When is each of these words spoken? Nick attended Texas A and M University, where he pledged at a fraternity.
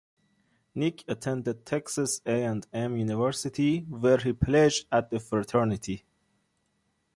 Nick 0.73 1.03
attended 1.07 1.63
Texas 1.63 2.21
A 2.25 2.43
and 2.43 2.65
M 2.73 2.97
University, 2.97 3.81
where 3.81 4.17
he 4.17 4.33
pledged 4.33 4.87
at 4.91 5.13
a 5.13 5.19
fraternity. 5.19 6.03